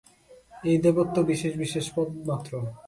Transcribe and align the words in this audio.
এই 0.63 0.77
দেবত্ব 0.77 1.15
বিশেষ 1.23 1.53
বিশেষ 1.57 1.85
পদমাত্র। 1.95 2.51